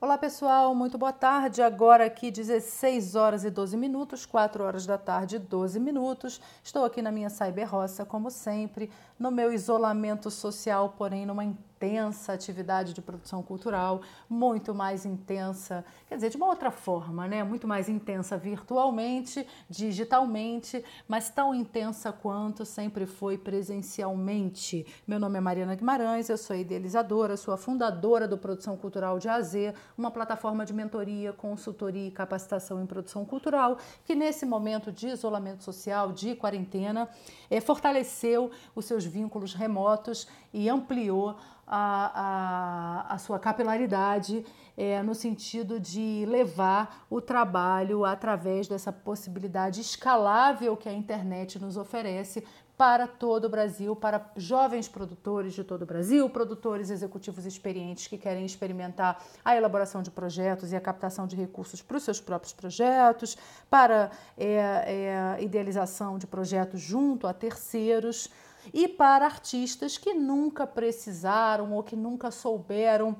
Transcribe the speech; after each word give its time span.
Olá 0.00 0.16
pessoal, 0.16 0.76
muito 0.76 0.96
boa 0.96 1.12
tarde. 1.12 1.60
Agora 1.60 2.06
aqui 2.06 2.30
16 2.30 3.16
horas 3.16 3.42
e 3.42 3.50
12 3.50 3.76
minutos, 3.76 4.24
4 4.24 4.62
horas 4.62 4.86
da 4.86 4.96
tarde 4.96 5.40
12 5.40 5.80
minutos. 5.80 6.40
Estou 6.62 6.84
aqui 6.84 7.02
na 7.02 7.10
minha 7.10 7.28
Cyber 7.28 7.68
Roça, 7.68 8.04
como 8.04 8.30
sempre, 8.30 8.92
no 9.18 9.32
meu 9.32 9.52
isolamento 9.52 10.30
social, 10.30 10.94
porém 10.96 11.26
numa 11.26 11.42
intensa 11.78 12.32
atividade 12.32 12.92
de 12.92 13.00
produção 13.00 13.40
cultural, 13.40 14.02
muito 14.28 14.74
mais 14.74 15.06
intensa, 15.06 15.84
quer 16.08 16.16
dizer, 16.16 16.30
de 16.30 16.36
uma 16.36 16.48
outra 16.48 16.72
forma, 16.72 17.28
né? 17.28 17.44
Muito 17.44 17.68
mais 17.68 17.88
intensa 17.88 18.36
virtualmente, 18.36 19.46
digitalmente, 19.70 20.84
mas 21.06 21.30
tão 21.30 21.54
intensa 21.54 22.10
quanto 22.10 22.64
sempre 22.64 23.06
foi 23.06 23.38
presencialmente. 23.38 24.84
Meu 25.06 25.20
nome 25.20 25.38
é 25.38 25.40
Mariana 25.40 25.76
Guimarães, 25.76 26.28
eu 26.28 26.36
sou 26.36 26.56
idealizadora, 26.56 27.36
sou 27.36 27.54
a 27.54 27.56
fundadora 27.56 28.26
do 28.26 28.36
Produção 28.36 28.76
Cultural 28.76 29.20
de 29.20 29.28
AZ, 29.28 29.54
uma 29.96 30.10
plataforma 30.10 30.66
de 30.66 30.72
mentoria, 30.72 31.32
consultoria 31.32 32.08
e 32.08 32.10
capacitação 32.10 32.82
em 32.82 32.86
produção 32.86 33.24
cultural, 33.24 33.78
que 34.04 34.16
nesse 34.16 34.44
momento 34.44 34.90
de 34.90 35.06
isolamento 35.06 35.62
social, 35.62 36.10
de 36.10 36.34
quarentena, 36.34 37.08
é, 37.48 37.60
fortaleceu 37.60 38.50
os 38.74 38.84
seus 38.84 39.04
vínculos 39.04 39.54
remotos 39.54 40.26
e 40.52 40.68
ampliou 40.68 41.36
a, 41.68 43.04
a, 43.10 43.14
a 43.14 43.18
sua 43.18 43.38
capilaridade 43.38 44.44
é, 44.76 45.02
no 45.02 45.14
sentido 45.14 45.78
de 45.78 46.24
levar 46.26 47.04
o 47.10 47.20
trabalho 47.20 48.04
através 48.04 48.66
dessa 48.66 48.90
possibilidade 48.90 49.80
escalável 49.80 50.76
que 50.76 50.88
a 50.88 50.92
internet 50.92 51.58
nos 51.58 51.76
oferece 51.76 52.42
para 52.78 53.08
todo 53.08 53.46
o 53.46 53.48
Brasil, 53.48 53.96
para 53.96 54.30
jovens 54.36 54.86
produtores 54.86 55.52
de 55.52 55.64
todo 55.64 55.82
o 55.82 55.86
Brasil, 55.86 56.30
produtores 56.30 56.90
executivos 56.90 57.44
experientes 57.44 58.06
que 58.06 58.16
querem 58.16 58.46
experimentar 58.46 59.20
a 59.44 59.56
elaboração 59.56 60.00
de 60.00 60.12
projetos 60.12 60.70
e 60.70 60.76
a 60.76 60.80
captação 60.80 61.26
de 61.26 61.34
recursos 61.34 61.82
para 61.82 61.96
os 61.96 62.04
seus 62.04 62.20
próprios 62.20 62.52
projetos, 62.52 63.36
para 63.68 64.12
é, 64.36 65.36
é, 65.36 65.42
idealização 65.42 66.18
de 66.18 66.26
projetos 66.28 66.80
junto 66.80 67.26
a 67.26 67.32
terceiros 67.32 68.30
e 68.72 68.88
para 68.88 69.24
artistas 69.24 69.96
que 69.96 70.14
nunca 70.14 70.66
precisaram 70.66 71.72
ou 71.72 71.82
que 71.82 71.96
nunca 71.96 72.30
souberam 72.30 73.16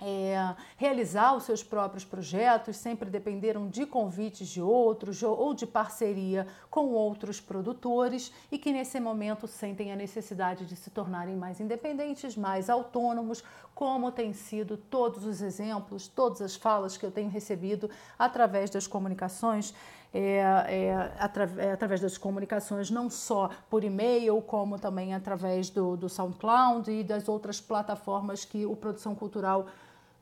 é, 0.00 0.54
realizar 0.76 1.36
os 1.36 1.44
seus 1.44 1.62
próprios 1.62 2.04
projetos, 2.04 2.76
sempre 2.76 3.10
dependeram 3.10 3.68
de 3.68 3.84
convites 3.84 4.48
de 4.48 4.62
outros 4.62 5.22
ou 5.22 5.52
de 5.52 5.66
parceria 5.66 6.46
com 6.70 6.86
outros 6.88 7.40
produtores 7.40 8.32
e 8.50 8.58
que 8.58 8.72
nesse 8.72 8.98
momento 8.98 9.46
sentem 9.46 9.92
a 9.92 9.96
necessidade 9.96 10.64
de 10.64 10.74
se 10.74 10.90
tornarem 10.90 11.36
mais 11.36 11.60
independentes, 11.60 12.36
mais 12.36 12.70
autônomos, 12.70 13.44
como 13.74 14.10
tem 14.10 14.32
sido 14.32 14.76
todos 14.76 15.24
os 15.24 15.42
exemplos, 15.42 16.08
todas 16.08 16.40
as 16.40 16.56
falas 16.56 16.96
que 16.96 17.04
eu 17.04 17.10
tenho 17.10 17.28
recebido 17.28 17.90
através 18.18 18.70
das 18.70 18.86
comunicações. 18.86 19.74
É, 20.12 20.38
é, 20.38 21.12
atra 21.20 21.48
é, 21.56 21.70
através 21.70 22.00
das 22.00 22.18
comunicações, 22.18 22.90
não 22.90 23.08
só 23.08 23.48
por 23.68 23.84
e-mail, 23.84 24.42
como 24.42 24.76
também 24.76 25.14
através 25.14 25.70
do, 25.70 25.96
do 25.96 26.08
SoundCloud 26.08 26.90
e 26.90 27.04
das 27.04 27.28
outras 27.28 27.60
plataformas 27.60 28.44
que 28.44 28.66
o 28.66 28.74
Produção 28.74 29.14
Cultural 29.14 29.66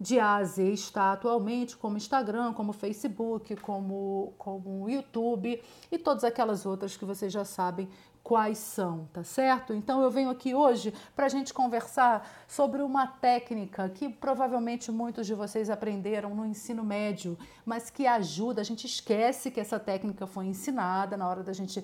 de 0.00 0.20
A 0.20 0.36
a 0.36 0.44
Z 0.44 0.62
está 0.72 1.12
atualmente, 1.12 1.76
como 1.76 1.96
Instagram, 1.96 2.52
como 2.52 2.72
Facebook, 2.72 3.56
como, 3.56 4.32
como 4.38 4.88
YouTube 4.88 5.60
e 5.90 5.98
todas 5.98 6.22
aquelas 6.22 6.64
outras 6.66 6.96
que 6.96 7.04
vocês 7.04 7.32
já 7.32 7.44
sabem 7.44 7.88
quais 8.28 8.58
são, 8.58 9.08
tá 9.10 9.24
certo? 9.24 9.72
Então 9.72 10.02
eu 10.02 10.10
venho 10.10 10.28
aqui 10.28 10.54
hoje 10.54 10.92
para 11.16 11.24
a 11.24 11.28
gente 11.30 11.54
conversar 11.54 12.28
sobre 12.46 12.82
uma 12.82 13.06
técnica 13.06 13.88
que 13.88 14.06
provavelmente 14.06 14.92
muitos 14.92 15.26
de 15.26 15.32
vocês 15.32 15.70
aprenderam 15.70 16.34
no 16.34 16.44
ensino 16.44 16.84
médio, 16.84 17.38
mas 17.64 17.88
que 17.88 18.06
ajuda, 18.06 18.60
a 18.60 18.64
gente 18.64 18.86
esquece 18.86 19.50
que 19.50 19.58
essa 19.58 19.80
técnica 19.80 20.26
foi 20.26 20.44
ensinada 20.44 21.16
na 21.16 21.26
hora 21.26 21.42
da 21.42 21.54
gente 21.54 21.82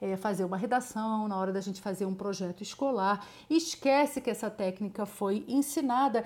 é, 0.00 0.16
fazer 0.16 0.44
uma 0.44 0.56
redação, 0.56 1.28
na 1.28 1.36
hora 1.36 1.52
da 1.52 1.60
gente 1.60 1.80
fazer 1.80 2.06
um 2.06 2.14
projeto 2.14 2.60
escolar, 2.60 3.24
esquece 3.48 4.20
que 4.20 4.28
essa 4.28 4.50
técnica 4.50 5.06
foi 5.06 5.44
ensinada 5.46 6.24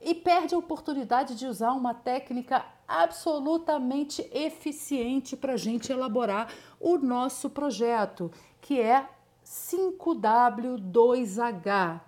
e 0.00 0.16
perde 0.16 0.56
a 0.56 0.58
oportunidade 0.58 1.36
de 1.36 1.46
usar 1.46 1.70
uma 1.74 1.94
técnica 1.94 2.64
absolutamente 2.86 4.30
eficiente 4.32 5.36
para 5.36 5.54
a 5.54 5.56
gente 5.56 5.90
elaborar 5.92 6.52
o 6.78 6.96
nosso 6.98 7.50
projeto, 7.50 8.30
que 8.60 8.80
é 8.80 9.08
5W2H. 9.44 12.00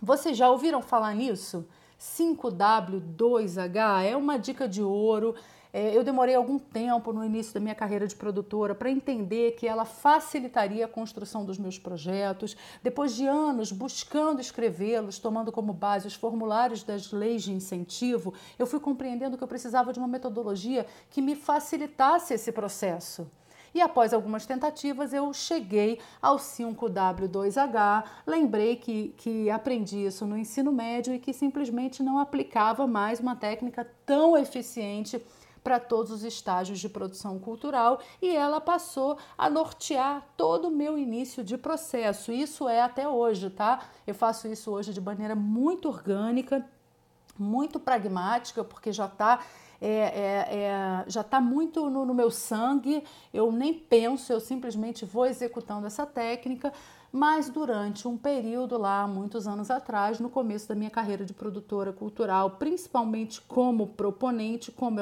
Vocês 0.00 0.36
já 0.36 0.50
ouviram 0.50 0.82
falar 0.82 1.14
nisso? 1.14 1.66
5W2H 1.98 4.04
é 4.04 4.14
uma 4.16 4.38
dica 4.38 4.68
de 4.68 4.82
ouro 4.82 5.34
eu 5.74 6.04
demorei 6.04 6.36
algum 6.36 6.56
tempo 6.56 7.12
no 7.12 7.24
início 7.24 7.52
da 7.52 7.58
minha 7.58 7.74
carreira 7.74 8.06
de 8.06 8.14
produtora 8.14 8.76
para 8.76 8.88
entender 8.88 9.56
que 9.56 9.66
ela 9.66 9.84
facilitaria 9.84 10.84
a 10.84 10.88
construção 10.88 11.44
dos 11.44 11.58
meus 11.58 11.78
projetos. 11.78 12.56
Depois 12.80 13.16
de 13.16 13.26
anos 13.26 13.72
buscando 13.72 14.40
escrevê-los, 14.40 15.18
tomando 15.18 15.50
como 15.50 15.72
base 15.72 16.06
os 16.06 16.14
formulários 16.14 16.84
das 16.84 17.10
leis 17.10 17.42
de 17.42 17.52
incentivo, 17.52 18.32
eu 18.56 18.68
fui 18.68 18.78
compreendendo 18.78 19.36
que 19.36 19.42
eu 19.42 19.48
precisava 19.48 19.92
de 19.92 19.98
uma 19.98 20.06
metodologia 20.06 20.86
que 21.10 21.20
me 21.20 21.34
facilitasse 21.34 22.34
esse 22.34 22.52
processo. 22.52 23.28
E 23.74 23.80
após 23.80 24.14
algumas 24.14 24.46
tentativas, 24.46 25.12
eu 25.12 25.32
cheguei 25.32 25.98
ao 26.22 26.36
5W2H. 26.36 28.04
Lembrei 28.24 28.76
que, 28.76 29.08
que 29.16 29.50
aprendi 29.50 30.06
isso 30.06 30.24
no 30.24 30.38
ensino 30.38 30.70
médio 30.70 31.12
e 31.12 31.18
que 31.18 31.32
simplesmente 31.32 32.00
não 32.00 32.20
aplicava 32.20 32.86
mais 32.86 33.18
uma 33.18 33.34
técnica 33.34 33.84
tão 34.06 34.38
eficiente 34.38 35.20
para 35.64 35.80
todos 35.80 36.12
os 36.12 36.22
estágios 36.22 36.78
de 36.78 36.90
produção 36.90 37.38
cultural 37.38 37.98
e 38.20 38.36
ela 38.36 38.60
passou 38.60 39.16
a 39.36 39.48
nortear 39.48 40.22
todo 40.36 40.68
o 40.68 40.70
meu 40.70 40.98
início 40.98 41.42
de 41.42 41.56
processo. 41.56 42.30
Isso 42.30 42.68
é 42.68 42.82
até 42.82 43.08
hoje, 43.08 43.48
tá? 43.48 43.80
Eu 44.06 44.14
faço 44.14 44.46
isso 44.46 44.70
hoje 44.70 44.92
de 44.92 45.00
maneira 45.00 45.34
muito 45.34 45.88
orgânica, 45.88 46.64
muito 47.38 47.80
pragmática, 47.80 48.62
porque 48.62 48.92
já 48.92 49.06
está 49.06 49.40
é, 49.80 49.88
é, 49.88 50.56
é, 50.56 51.04
já 51.08 51.20
está 51.20 51.40
muito 51.40 51.90
no, 51.90 52.06
no, 52.06 52.14
meu 52.14 52.30
sangue, 52.30 53.04
eu 53.34 53.52
nem 53.52 53.74
penso, 53.74 54.32
eu 54.32 54.40
simplesmente 54.40 55.04
vou 55.04 55.26
executando 55.26 55.86
essa 55.86 56.06
técnica, 56.06 56.72
mas 57.16 57.48
durante 57.48 58.08
um 58.08 58.18
período 58.18 58.76
lá, 58.76 59.06
muitos 59.06 59.46
anos 59.46 59.70
atrás, 59.70 60.18
no 60.18 60.28
começo 60.28 60.66
da 60.66 60.74
minha 60.74 60.90
carreira 60.90 61.24
de 61.24 61.32
produtora 61.32 61.92
cultural, 61.92 62.56
principalmente 62.56 63.40
como 63.42 63.86
proponente, 63.86 64.72
como 64.72 64.98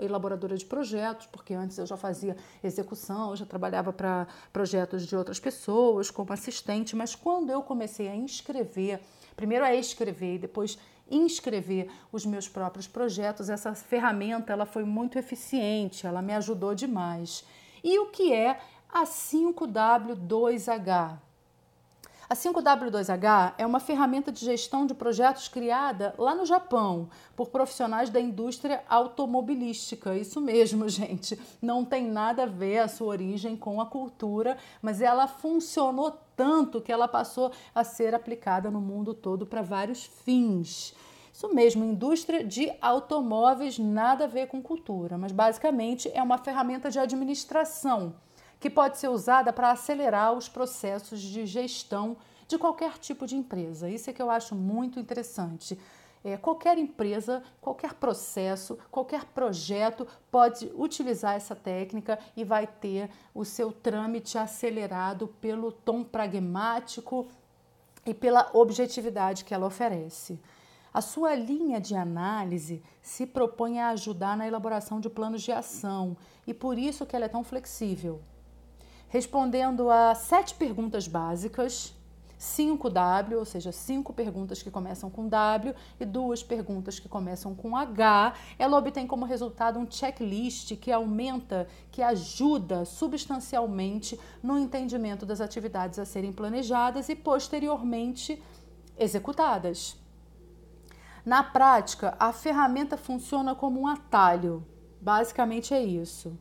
elaboradora 0.00 0.56
de 0.56 0.64
projetos, 0.64 1.28
porque 1.28 1.54
antes 1.54 1.78
eu 1.78 1.86
já 1.86 1.96
fazia 1.96 2.36
execução, 2.64 3.30
eu 3.30 3.36
já 3.36 3.46
trabalhava 3.46 3.92
para 3.92 4.26
projetos 4.52 5.06
de 5.06 5.14
outras 5.14 5.38
pessoas, 5.38 6.10
como 6.10 6.32
assistente, 6.32 6.96
mas 6.96 7.14
quando 7.14 7.50
eu 7.50 7.62
comecei 7.62 8.08
a 8.08 8.16
inscrever, 8.16 9.00
primeiro 9.36 9.64
a 9.64 9.72
escrever 9.72 10.34
e 10.34 10.38
depois 10.38 10.76
inscrever 11.08 11.88
os 12.10 12.26
meus 12.26 12.48
próprios 12.48 12.88
projetos, 12.88 13.48
essa 13.48 13.72
ferramenta 13.72 14.52
ela 14.52 14.66
foi 14.66 14.82
muito 14.82 15.16
eficiente, 15.16 16.08
ela 16.08 16.20
me 16.20 16.34
ajudou 16.34 16.74
demais. 16.74 17.44
E 17.84 18.00
o 18.00 18.06
que 18.06 18.32
é 18.32 18.58
a 18.92 19.04
5W2H? 19.04 21.30
A 22.32 22.34
5W2H 22.34 23.56
é 23.58 23.66
uma 23.66 23.78
ferramenta 23.78 24.32
de 24.32 24.42
gestão 24.42 24.86
de 24.86 24.94
projetos 24.94 25.48
criada 25.48 26.14
lá 26.16 26.34
no 26.34 26.46
Japão 26.46 27.10
por 27.36 27.50
profissionais 27.50 28.08
da 28.08 28.18
indústria 28.18 28.82
automobilística. 28.88 30.16
Isso 30.16 30.40
mesmo, 30.40 30.88
gente. 30.88 31.38
Não 31.60 31.84
tem 31.84 32.06
nada 32.06 32.44
a 32.44 32.46
ver 32.46 32.78
a 32.78 32.88
sua 32.88 33.08
origem 33.08 33.54
com 33.54 33.82
a 33.82 33.84
cultura, 33.84 34.56
mas 34.80 35.02
ela 35.02 35.26
funcionou 35.26 36.18
tanto 36.34 36.80
que 36.80 36.90
ela 36.90 37.06
passou 37.06 37.52
a 37.74 37.84
ser 37.84 38.14
aplicada 38.14 38.70
no 38.70 38.80
mundo 38.80 39.12
todo 39.12 39.44
para 39.44 39.60
vários 39.60 40.06
fins. 40.24 40.94
Isso 41.30 41.54
mesmo, 41.54 41.84
indústria 41.84 42.42
de 42.42 42.72
automóveis, 42.80 43.78
nada 43.78 44.24
a 44.24 44.28
ver 44.28 44.46
com 44.46 44.62
cultura, 44.62 45.18
mas 45.18 45.32
basicamente 45.32 46.10
é 46.14 46.22
uma 46.22 46.38
ferramenta 46.38 46.90
de 46.90 46.98
administração 46.98 48.14
que 48.62 48.70
pode 48.70 48.96
ser 48.96 49.08
usada 49.08 49.52
para 49.52 49.72
acelerar 49.72 50.32
os 50.32 50.48
processos 50.48 51.20
de 51.20 51.44
gestão 51.44 52.16
de 52.46 52.56
qualquer 52.56 52.96
tipo 52.96 53.26
de 53.26 53.34
empresa. 53.34 53.90
Isso 53.90 54.08
é 54.08 54.12
que 54.12 54.22
eu 54.22 54.30
acho 54.30 54.54
muito 54.54 55.00
interessante. 55.00 55.76
É, 56.22 56.36
qualquer 56.36 56.78
empresa, 56.78 57.42
qualquer 57.60 57.94
processo, 57.94 58.78
qualquer 58.88 59.24
projeto 59.24 60.06
pode 60.30 60.70
utilizar 60.76 61.34
essa 61.34 61.56
técnica 61.56 62.20
e 62.36 62.44
vai 62.44 62.68
ter 62.68 63.10
o 63.34 63.44
seu 63.44 63.72
trâmite 63.72 64.38
acelerado 64.38 65.26
pelo 65.40 65.72
tom 65.72 66.04
pragmático 66.04 67.26
e 68.06 68.14
pela 68.14 68.48
objetividade 68.54 69.44
que 69.44 69.52
ela 69.52 69.66
oferece. 69.66 70.40
A 70.94 71.00
sua 71.00 71.34
linha 71.34 71.80
de 71.80 71.96
análise 71.96 72.80
se 73.00 73.26
propõe 73.26 73.80
a 73.80 73.88
ajudar 73.88 74.36
na 74.36 74.46
elaboração 74.46 75.00
de 75.00 75.10
planos 75.10 75.42
de 75.42 75.50
ação 75.50 76.16
e 76.46 76.54
por 76.54 76.78
isso 76.78 77.04
que 77.04 77.16
ela 77.16 77.24
é 77.24 77.28
tão 77.28 77.42
flexível 77.42 78.22
respondendo 79.12 79.90
a 79.90 80.14
sete 80.14 80.54
perguntas 80.54 81.06
básicas. 81.06 81.94
5W, 82.40 83.36
ou 83.36 83.44
seja, 83.44 83.70
cinco 83.70 84.12
perguntas 84.12 84.60
que 84.60 84.70
começam 84.70 85.08
com 85.08 85.28
W 85.28 85.72
e 86.00 86.04
duas 86.04 86.42
perguntas 86.42 86.98
que 86.98 87.08
começam 87.08 87.54
com 87.54 87.76
H, 87.76 88.34
ela 88.58 88.78
obtém 88.78 89.06
como 89.06 89.24
resultado 89.24 89.78
um 89.78 89.88
checklist 89.88 90.74
que 90.76 90.90
aumenta, 90.90 91.68
que 91.92 92.02
ajuda 92.02 92.84
substancialmente 92.84 94.18
no 94.42 94.58
entendimento 94.58 95.24
das 95.24 95.40
atividades 95.40 96.00
a 96.00 96.04
serem 96.04 96.32
planejadas 96.32 97.08
e 97.08 97.14
posteriormente 97.14 98.42
executadas. 98.98 99.96
Na 101.24 101.44
prática, 101.44 102.16
a 102.18 102.32
ferramenta 102.32 102.96
funciona 102.96 103.54
como 103.54 103.82
um 103.82 103.86
atalho. 103.86 104.66
Basicamente 105.00 105.72
é 105.72 105.80
isso. 105.80 106.36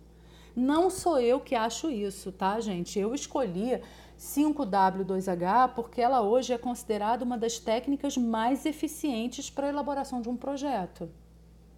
Não 0.56 0.90
sou 0.90 1.20
eu 1.20 1.40
que 1.40 1.56
acho 1.56 1.90
isso, 1.90 2.32
tá, 2.32 2.60
gente? 2.60 3.00
Eu 3.00 3.14
escolhi 3.16 3.82
5W2H 4.18 5.74
porque 5.74 6.02
ela 6.02 6.22
hoje 6.22 6.54
é 6.54 6.58
considerada 6.58 7.24
uma 7.24 7.38
das 7.38 7.58
técnicas 7.58 8.18
mais 8.18 8.66
eficientes 8.66 9.50
para 9.50 9.68
a 9.68 9.70
elaboração 9.70 10.22
de 10.22 10.30
um 10.30 10.36
projeto. 10.36 11.10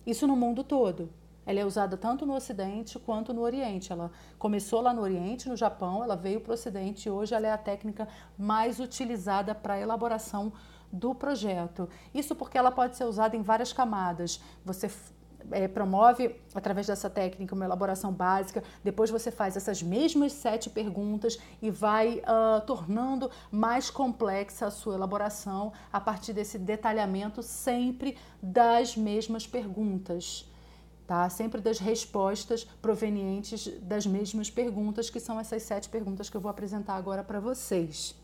Isso 0.06 0.28
no 0.28 0.36
mundo 0.36 0.64
todo. 0.64 1.10
Ela 1.46 1.60
é 1.60 1.66
usada 1.66 1.98
tanto 1.98 2.26
no 2.26 2.36
Ocidente 2.36 2.98
quanto 3.00 3.34
no 3.34 3.42
Oriente. 3.42 3.92
Ela 3.92 4.12
começou 4.40 4.82
lá 4.82 4.94
no 4.94 5.02
Oriente, 5.02 5.50
no 5.50 5.56
Japão, 5.56 6.04
ela 6.04 6.16
veio 6.16 6.42
para 6.42 6.52
o 6.52 6.54
Ocidente 6.54 7.08
e 7.08 7.12
hoje 7.12 7.36
ela 7.36 7.48
é 7.48 7.52
a 7.52 7.58
técnica 7.58 8.08
mais 8.38 8.80
utilizada 8.80 9.54
para 9.54 9.76
a 9.76 9.80
elaboração 9.80 10.54
do 10.92 11.14
projeto. 11.14 11.90
Isso 12.14 12.36
porque 12.36 12.58
ela 12.58 12.72
pode 12.72 12.96
ser 12.96 13.06
usada 13.06 13.36
em 13.36 13.42
várias 13.42 13.74
camadas. 13.74 14.42
Você 14.64 14.90
é, 15.52 15.68
promove, 15.68 16.36
através 16.54 16.88
dessa 16.88 17.10
técnica, 17.10 17.56
uma 17.56 17.66
elaboração 17.66 18.12
básica. 18.12 18.64
Depois 18.84 19.10
você 19.10 19.32
faz 19.32 19.56
essas 19.58 19.82
mesmas 19.82 20.34
sete 20.34 20.70
perguntas 20.70 21.38
e 21.62 21.70
vai 21.70 22.20
uh, 22.20 22.62
tornando 22.66 23.30
mais 23.52 23.90
complexa 23.90 24.68
a 24.68 24.72
sua 24.72 24.96
elaboração 24.96 25.72
a 25.92 26.00
partir 26.00 26.34
desse 26.34 26.58
detalhamento 26.58 27.44
sempre 27.44 28.18
das 28.42 28.96
mesmas 28.96 29.46
perguntas. 29.46 30.50
Tá? 31.06 31.30
Sempre 31.30 31.60
das 31.60 31.80
respostas 31.80 32.64
provenientes 32.82 33.68
das 33.82 34.06
mesmas 34.06 34.50
perguntas, 34.50 35.10
que 35.10 35.20
são 35.20 35.40
essas 35.40 35.64
sete 35.64 35.90
perguntas 35.90 36.30
que 36.30 36.38
eu 36.38 36.42
vou 36.42 36.50
apresentar 36.50 36.96
agora 36.96 37.24
para 37.24 37.40
vocês. 37.40 38.16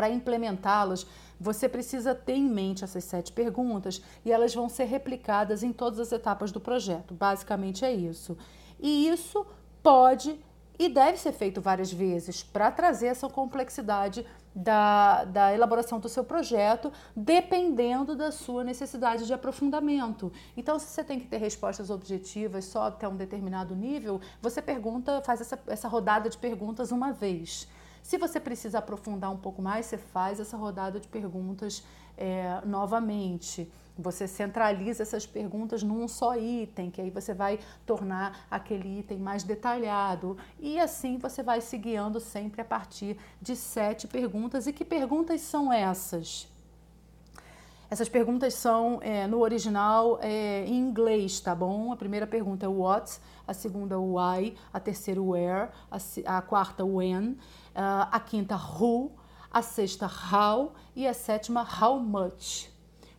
Para 0.00 0.08
implementá-las, 0.08 1.06
você 1.38 1.68
precisa 1.68 2.14
ter 2.14 2.32
em 2.32 2.48
mente 2.48 2.82
essas 2.82 3.04
sete 3.04 3.32
perguntas 3.32 4.00
e 4.24 4.32
elas 4.32 4.54
vão 4.54 4.66
ser 4.66 4.84
replicadas 4.84 5.62
em 5.62 5.74
todas 5.74 6.00
as 6.00 6.10
etapas 6.10 6.50
do 6.50 6.58
projeto. 6.58 7.12
Basicamente 7.12 7.84
é 7.84 7.92
isso. 7.92 8.34
E 8.78 9.06
isso 9.08 9.44
pode 9.82 10.40
e 10.78 10.88
deve 10.88 11.18
ser 11.18 11.32
feito 11.32 11.60
várias 11.60 11.92
vezes 11.92 12.42
para 12.42 12.70
trazer 12.70 13.08
essa 13.08 13.28
complexidade 13.28 14.24
da, 14.54 15.24
da 15.24 15.52
elaboração 15.52 16.00
do 16.00 16.08
seu 16.08 16.24
projeto, 16.24 16.90
dependendo 17.14 18.16
da 18.16 18.32
sua 18.32 18.64
necessidade 18.64 19.26
de 19.26 19.34
aprofundamento. 19.34 20.32
Então, 20.56 20.78
se 20.78 20.86
você 20.86 21.04
tem 21.04 21.20
que 21.20 21.26
ter 21.26 21.36
respostas 21.36 21.90
objetivas 21.90 22.64
só 22.64 22.84
até 22.84 23.06
um 23.06 23.16
determinado 23.16 23.76
nível, 23.76 24.18
você 24.40 24.62
pergunta, 24.62 25.20
faz 25.20 25.42
essa, 25.42 25.58
essa 25.66 25.88
rodada 25.88 26.30
de 26.30 26.38
perguntas 26.38 26.90
uma 26.90 27.12
vez. 27.12 27.68
Se 28.02 28.18
você 28.18 28.40
precisa 28.40 28.78
aprofundar 28.78 29.30
um 29.30 29.36
pouco 29.36 29.60
mais, 29.62 29.86
você 29.86 29.98
faz 29.98 30.40
essa 30.40 30.56
rodada 30.56 30.98
de 30.98 31.08
perguntas 31.08 31.84
é, 32.16 32.60
novamente. 32.64 33.70
Você 33.98 34.26
centraliza 34.26 35.02
essas 35.02 35.26
perguntas 35.26 35.82
num 35.82 36.08
só 36.08 36.36
item, 36.36 36.90
que 36.90 37.00
aí 37.00 37.10
você 37.10 37.34
vai 37.34 37.58
tornar 37.84 38.46
aquele 38.50 39.00
item 39.00 39.18
mais 39.18 39.42
detalhado. 39.42 40.36
E 40.58 40.78
assim 40.78 41.18
você 41.18 41.42
vai 41.42 41.60
se 41.60 41.76
guiando 41.76 42.18
sempre 42.18 42.62
a 42.62 42.64
partir 42.64 43.16
de 43.40 43.54
sete 43.54 44.06
perguntas. 44.06 44.66
E 44.66 44.72
que 44.72 44.84
perguntas 44.84 45.40
são 45.42 45.72
essas? 45.72 46.48
Essas 47.90 48.08
perguntas 48.08 48.54
são 48.54 49.00
é, 49.02 49.26
no 49.26 49.40
original 49.40 50.20
é, 50.22 50.64
em 50.64 50.78
inglês, 50.78 51.40
tá 51.40 51.56
bom? 51.56 51.90
A 51.90 51.96
primeira 51.96 52.24
pergunta 52.24 52.64
é 52.64 52.68
what, 52.68 53.18
a 53.44 53.52
segunda 53.52 53.98
why, 53.98 54.54
a 54.72 54.78
terceira 54.78 55.20
where, 55.20 55.70
a, 55.90 56.36
a 56.38 56.40
quarta 56.40 56.84
when, 56.84 57.30
uh, 57.30 58.06
a 58.12 58.20
quinta 58.20 58.54
who, 58.54 59.10
a 59.50 59.60
sexta 59.60 60.06
how 60.06 60.72
e 60.94 61.04
a 61.04 61.12
sétima 61.12 61.66
how 61.82 61.98
much. 61.98 62.70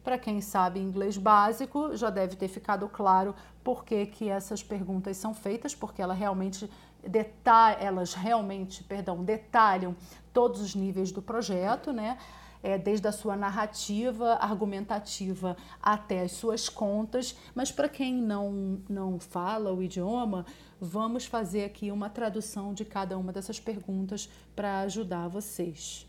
Para 0.06 0.18
quem 0.18 0.40
sabe 0.40 0.80
inglês 0.80 1.18
básico, 1.18 1.94
já 1.98 2.10
deve 2.10 2.38
ter 2.38 2.48
ficado 2.48 2.88
claro 2.88 3.36
por 3.62 3.84
que, 3.84 4.06
que 4.06 4.30
essas 4.30 4.64
perguntas 4.64 5.18
são 5.18 5.34
feitas, 5.34 5.76
porque 5.76 6.02
ela 6.02 6.14
realmente 6.14 6.72
detalha, 7.06 7.76
elas 7.76 8.14
realmente, 8.14 8.86
perdão, 8.86 9.22
detalham 9.22 9.98
todos 10.32 10.62
os 10.62 10.76
níveis 10.76 11.12
do 11.12 11.22
projeto, 11.22 11.92
né? 11.92 12.18
É, 12.64 12.78
desde 12.78 13.08
a 13.08 13.12
sua 13.12 13.36
narrativa 13.36 14.34
argumentativa 14.36 15.58
até 15.82 16.22
as 16.22 16.32
suas 16.34 16.70
contas. 16.70 17.36
Mas 17.56 17.72
para 17.72 17.90
quem 17.90 18.14
não, 18.14 18.82
não 18.88 19.20
fala 19.20 19.74
o 19.74 19.82
idioma, 19.82 20.46
vamos 20.80 21.26
fazer 21.26 21.66
aqui 21.66 21.92
uma 21.92 22.10
tradução 22.10 22.74
de 22.74 22.86
cada 22.86 23.18
uma 23.18 23.32
dessas 23.32 23.60
perguntas 23.60 24.30
para 24.56 24.82
ajudar 24.82 25.28
vocês. 25.28 26.08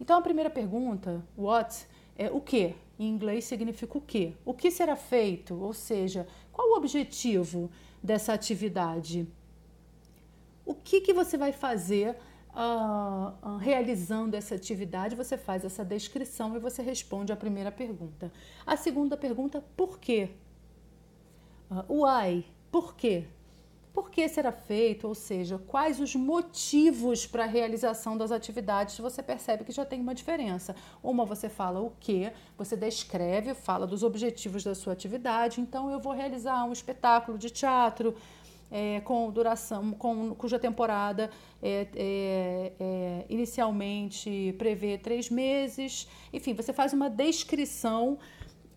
Então, 0.00 0.18
a 0.18 0.22
primeira 0.22 0.50
pergunta, 0.50 1.22
what, 1.36 1.86
é 2.16 2.30
o 2.30 2.40
que? 2.40 2.74
Em 2.98 3.08
inglês 3.08 3.44
significa 3.44 3.96
o 3.98 4.00
que? 4.00 4.34
O 4.44 4.52
que 4.54 4.70
será 4.70 4.96
feito? 4.96 5.54
Ou 5.54 5.72
seja, 5.72 6.26
qual 6.52 6.70
o 6.70 6.76
objetivo 6.76 7.70
dessa 8.02 8.32
atividade? 8.32 9.26
O 10.64 10.74
que, 10.74 11.00
que 11.00 11.12
você 11.12 11.36
vai 11.36 11.52
fazer 11.52 12.16
uh, 12.54 13.56
realizando 13.56 14.36
essa 14.36 14.54
atividade, 14.54 15.16
você 15.16 15.36
faz 15.36 15.64
essa 15.64 15.84
descrição 15.84 16.54
e 16.56 16.58
você 16.58 16.82
responde 16.82 17.32
a 17.32 17.36
primeira 17.36 17.72
pergunta. 17.72 18.32
A 18.66 18.76
segunda 18.76 19.16
pergunta, 19.16 19.64
por 19.76 19.98
quê? 19.98 20.30
Uh, 21.70 22.04
why? 22.04 22.46
Por 22.70 22.94
quê? 22.94 23.26
Por 23.92 24.10
que 24.10 24.26
será 24.26 24.50
feito? 24.50 25.06
Ou 25.06 25.14
seja, 25.14 25.58
quais 25.58 26.00
os 26.00 26.14
motivos 26.14 27.26
para 27.26 27.44
a 27.44 27.46
realização 27.46 28.16
das 28.16 28.32
atividades? 28.32 28.98
Você 28.98 29.22
percebe 29.22 29.64
que 29.64 29.72
já 29.72 29.84
tem 29.84 30.00
uma 30.00 30.14
diferença. 30.14 30.74
Uma 31.02 31.26
você 31.26 31.48
fala 31.48 31.80
o 31.80 31.92
que, 32.00 32.32
você 32.56 32.74
descreve, 32.74 33.52
fala 33.52 33.86
dos 33.86 34.02
objetivos 34.02 34.64
da 34.64 34.74
sua 34.74 34.94
atividade. 34.94 35.60
Então, 35.60 35.90
eu 35.90 36.00
vou 36.00 36.14
realizar 36.14 36.64
um 36.64 36.72
espetáculo 36.72 37.36
de 37.36 37.50
teatro, 37.50 38.16
é, 38.72 39.00
com 39.00 39.30
duração, 39.30 39.92
com, 39.92 40.34
cuja 40.34 40.58
temporada 40.58 41.30
é, 41.62 41.86
é, 41.94 42.72
é, 42.80 43.24
inicialmente 43.28 44.54
prevê 44.56 44.96
três 44.96 45.28
meses. 45.28 46.08
Enfim, 46.32 46.54
você 46.54 46.72
faz 46.72 46.94
uma 46.94 47.10
descrição 47.10 48.18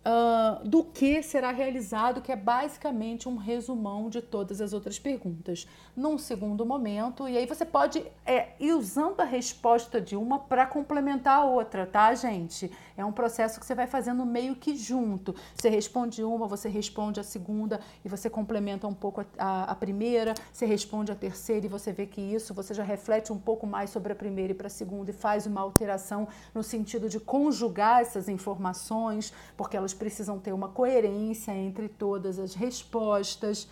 uh, 0.06 0.66
do 0.66 0.84
que 0.84 1.22
será 1.22 1.50
realizado, 1.50 2.20
que 2.20 2.30
é 2.30 2.36
basicamente 2.36 3.28
um 3.28 3.36
resumão 3.36 4.08
de 4.08 4.22
todas 4.22 4.60
as 4.60 4.72
outras 4.72 4.98
perguntas. 4.98 5.66
Num 5.96 6.16
segundo 6.16 6.64
momento, 6.64 7.28
e 7.28 7.36
aí 7.36 7.46
você 7.46 7.64
pode 7.64 8.04
é, 8.24 8.50
ir 8.60 8.72
usando 8.72 9.20
a 9.20 9.24
resposta 9.24 10.00
de 10.00 10.16
uma 10.16 10.38
para 10.38 10.66
complementar 10.66 11.40
a 11.40 11.44
outra, 11.44 11.86
tá, 11.86 12.14
gente? 12.14 12.70
É 12.96 13.04
um 13.04 13.12
processo 13.12 13.58
que 13.58 13.66
você 13.66 13.74
vai 13.74 13.86
fazendo 13.86 14.24
meio 14.24 14.54
que 14.54 14.76
junto. 14.76 15.34
Você 15.54 15.68
responde 15.68 16.22
uma, 16.22 16.46
você 16.46 16.68
responde 16.68 17.18
a 17.18 17.24
segunda 17.24 17.80
e 18.04 18.08
você 18.08 18.30
complementa 18.30 18.86
um 18.86 18.94
pouco 18.94 19.20
a, 19.20 19.26
a, 19.38 19.64
a 19.72 19.74
primeira, 19.74 20.34
você 20.52 20.66
responde 20.66 21.10
a 21.10 21.14
terceira 21.14 21.66
e 21.66 21.68
você 21.68 21.92
vê 21.92 22.06
que 22.06 22.20
isso 22.20 22.54
você 22.54 22.72
já 22.72 22.84
reflete 22.84 23.32
um 23.32 23.38
pouco 23.38 23.66
mais 23.66 23.90
sobre 23.90 24.12
a 24.12 24.16
primeira 24.16 24.52
e 24.52 24.54
para 24.54 24.68
a 24.68 24.70
segunda 24.70 25.10
e 25.10 25.14
faz 25.14 25.46
uma 25.46 25.60
alteração 25.60 26.28
no 26.54 26.62
sentido 26.62 27.08
de 27.08 27.18
conjugar 27.18 28.02
essas 28.02 28.28
informações, 28.28 29.32
porque 29.56 29.76
elas 29.76 29.94
precisam 29.96 30.38
ter 30.38 30.52
uma 30.52 30.68
coerência 30.68 31.50
entre 31.52 31.88
todas 31.88 32.38
as 32.38 32.54
respostas. 32.54 33.68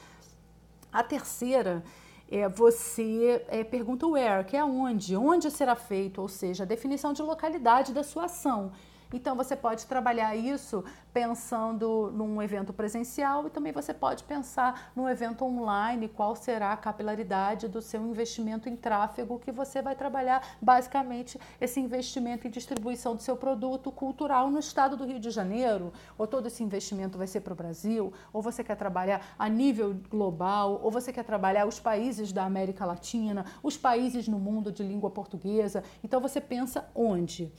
A 0.92 1.04
terceira 1.04 1.84
é, 2.30 2.48
você 2.48 3.44
é, 3.48 3.62
pergunta 3.62 4.06
where, 4.06 4.44
que 4.44 4.56
é 4.56 4.64
onde, 4.64 5.16
onde 5.16 5.50
será 5.50 5.76
feito, 5.76 6.20
ou 6.20 6.28
seja, 6.28 6.64
a 6.64 6.66
definição 6.66 7.12
de 7.12 7.22
localidade 7.22 7.92
da 7.92 8.02
sua 8.02 8.24
ação. 8.24 8.72
Então 9.14 9.36
você 9.36 9.54
pode 9.54 9.86
trabalhar 9.86 10.34
isso 10.34 10.84
pensando 11.12 12.10
num 12.12 12.42
evento 12.42 12.72
presencial 12.72 13.46
e 13.46 13.50
também 13.50 13.70
você 13.70 13.94
pode 13.94 14.24
pensar 14.24 14.90
num 14.96 15.08
evento 15.08 15.44
online, 15.44 16.08
qual 16.08 16.34
será 16.34 16.72
a 16.72 16.76
capilaridade 16.76 17.68
do 17.68 17.80
seu 17.80 18.02
investimento 18.02 18.68
em 18.68 18.74
tráfego 18.74 19.38
que 19.38 19.52
você 19.52 19.80
vai 19.80 19.94
trabalhar 19.94 20.44
basicamente 20.60 21.38
esse 21.60 21.78
investimento 21.78 22.48
em 22.48 22.50
distribuição 22.50 23.14
do 23.14 23.22
seu 23.22 23.36
produto 23.36 23.92
cultural 23.92 24.50
no 24.50 24.58
estado 24.58 24.96
do 24.96 25.06
Rio 25.06 25.20
de 25.20 25.30
Janeiro, 25.30 25.92
ou 26.18 26.26
todo 26.26 26.48
esse 26.48 26.64
investimento 26.64 27.16
vai 27.16 27.28
ser 27.28 27.42
para 27.42 27.52
o 27.52 27.56
Brasil, 27.56 28.12
ou 28.32 28.42
você 28.42 28.64
quer 28.64 28.76
trabalhar 28.76 29.34
a 29.38 29.48
nível 29.48 29.94
global, 30.10 30.80
ou 30.82 30.90
você 30.90 31.12
quer 31.12 31.22
trabalhar 31.22 31.66
os 31.66 31.78
países 31.78 32.32
da 32.32 32.44
América 32.44 32.84
Latina, 32.84 33.46
os 33.62 33.76
países 33.76 34.26
no 34.26 34.40
mundo 34.40 34.72
de 34.72 34.82
língua 34.82 35.08
portuguesa. 35.08 35.84
Então 36.02 36.20
você 36.20 36.40
pensa 36.40 36.90
onde? 36.92 37.52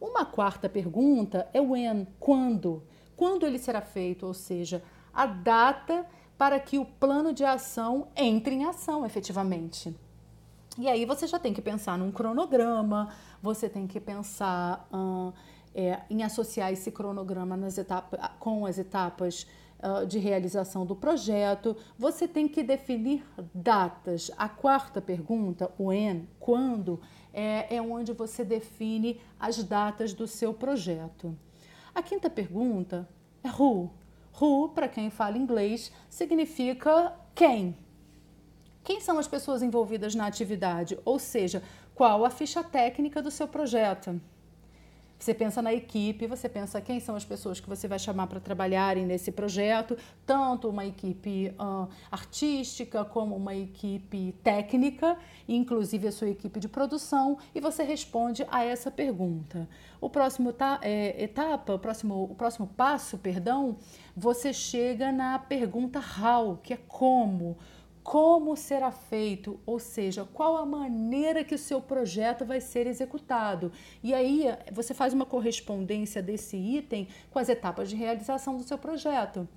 Uma 0.00 0.24
quarta 0.24 0.68
pergunta 0.68 1.48
é 1.52 1.60
when, 1.60 2.06
quando? 2.20 2.82
Quando 3.16 3.46
ele 3.46 3.58
será 3.58 3.80
feito, 3.80 4.26
ou 4.26 4.34
seja, 4.34 4.82
a 5.12 5.26
data 5.26 6.06
para 6.36 6.60
que 6.60 6.78
o 6.78 6.84
plano 6.84 7.32
de 7.32 7.44
ação 7.44 8.08
entre 8.14 8.54
em 8.54 8.64
ação 8.64 9.06
efetivamente. 9.06 9.94
E 10.78 10.88
aí 10.88 11.06
você 11.06 11.26
já 11.26 11.38
tem 11.38 11.54
que 11.54 11.62
pensar 11.62 11.96
num 11.96 12.12
cronograma, 12.12 13.08
você 13.42 13.68
tem 13.68 13.86
que 13.86 13.98
pensar 13.98 14.86
hum, 14.92 15.32
é, 15.74 16.00
em 16.10 16.22
associar 16.22 16.70
esse 16.70 16.90
cronograma 16.90 17.56
nas 17.56 17.76
com 18.38 18.66
as 18.66 18.76
etapas 18.76 19.46
de 20.08 20.18
realização 20.18 20.86
do 20.86 20.96
projeto. 20.96 21.76
Você 21.98 22.26
tem 22.26 22.48
que 22.48 22.62
definir 22.62 23.24
datas. 23.54 24.30
A 24.36 24.48
quarta 24.48 25.00
pergunta, 25.00 25.70
o 25.78 25.92
N, 25.92 26.28
quando, 26.40 27.00
é, 27.32 27.76
é 27.76 27.82
onde 27.82 28.12
você 28.12 28.44
define 28.44 29.20
as 29.38 29.62
datas 29.62 30.12
do 30.12 30.26
seu 30.26 30.54
projeto. 30.54 31.36
A 31.94 32.02
quinta 32.02 32.28
pergunta 32.28 33.08
é 33.44 33.48
who. 33.48 33.90
Who, 34.40 34.70
para 34.70 34.88
quem 34.88 35.08
fala 35.10 35.38
inglês, 35.38 35.92
significa 36.10 37.14
quem. 37.34 37.76
Quem 38.84 39.00
são 39.00 39.18
as 39.18 39.26
pessoas 39.26 39.62
envolvidas 39.62 40.14
na 40.14 40.26
atividade? 40.26 40.98
Ou 41.04 41.18
seja, 41.18 41.62
qual 41.94 42.24
a 42.24 42.30
ficha 42.30 42.62
técnica 42.62 43.22
do 43.22 43.30
seu 43.30 43.48
projeto? 43.48 44.20
Você 45.18 45.32
pensa 45.32 45.62
na 45.62 45.72
equipe, 45.72 46.26
você 46.26 46.48
pensa 46.48 46.80
quem 46.80 47.00
são 47.00 47.16
as 47.16 47.24
pessoas 47.24 47.58
que 47.58 47.68
você 47.68 47.88
vai 47.88 47.98
chamar 47.98 48.26
para 48.26 48.38
trabalharem 48.38 49.06
nesse 49.06 49.32
projeto, 49.32 49.96
tanto 50.26 50.68
uma 50.68 50.84
equipe 50.84 51.54
uh, 51.58 51.88
artística 52.10 53.04
como 53.04 53.34
uma 53.34 53.54
equipe 53.54 54.34
técnica, 54.44 55.16
inclusive 55.48 56.08
a 56.08 56.12
sua 56.12 56.28
equipe 56.28 56.60
de 56.60 56.68
produção, 56.68 57.38
e 57.54 57.60
você 57.60 57.82
responde 57.82 58.46
a 58.50 58.62
essa 58.62 58.90
pergunta. 58.90 59.66
O 60.00 60.10
próximo 60.10 60.52
ta, 60.52 60.78
é, 60.82 61.24
etapa, 61.24 61.72
o 61.72 61.78
próximo, 61.78 62.24
o 62.24 62.34
próximo 62.34 62.66
passo, 62.66 63.16
perdão, 63.16 63.78
você 64.14 64.52
chega 64.52 65.10
na 65.10 65.38
pergunta 65.38 65.98
how, 65.98 66.58
que 66.62 66.74
é 66.74 66.78
como 66.88 67.56
como 68.06 68.56
será 68.56 68.92
feito, 68.92 69.58
ou 69.66 69.80
seja, 69.80 70.24
qual 70.32 70.56
a 70.56 70.64
maneira 70.64 71.42
que 71.42 71.56
o 71.56 71.58
seu 71.58 71.80
projeto 71.80 72.44
vai 72.44 72.60
ser 72.60 72.86
executado. 72.86 73.72
E 74.00 74.14
aí 74.14 74.44
você 74.70 74.94
faz 74.94 75.12
uma 75.12 75.26
correspondência 75.26 76.22
desse 76.22 76.56
item 76.56 77.08
com 77.32 77.40
as 77.40 77.48
etapas 77.48 77.90
de 77.90 77.96
realização 77.96 78.56
do 78.56 78.62
seu 78.62 78.78
projeto. 78.78 79.48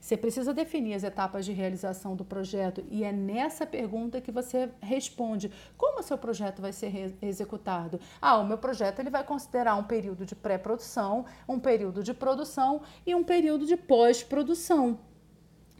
Você 0.00 0.16
precisa 0.16 0.54
definir 0.54 0.94
as 0.94 1.04
etapas 1.04 1.44
de 1.44 1.52
realização 1.52 2.16
do 2.16 2.24
projeto 2.24 2.82
e 2.90 3.04
é 3.04 3.12
nessa 3.12 3.66
pergunta 3.66 4.22
que 4.22 4.32
você 4.32 4.70
responde 4.80 5.52
como 5.76 6.00
o 6.00 6.02
seu 6.02 6.16
projeto 6.16 6.62
vai 6.62 6.72
ser 6.72 7.14
executado. 7.20 8.00
Ah, 8.22 8.38
o 8.38 8.46
meu 8.46 8.56
projeto 8.56 9.00
ele 9.00 9.10
vai 9.10 9.22
considerar 9.22 9.74
um 9.74 9.84
período 9.84 10.24
de 10.24 10.34
pré-produção, 10.34 11.26
um 11.46 11.60
período 11.60 12.02
de 12.02 12.14
produção 12.14 12.80
e 13.04 13.14
um 13.14 13.22
período 13.22 13.66
de 13.66 13.76
pós-produção. 13.76 14.98